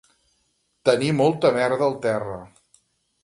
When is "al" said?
1.89-1.95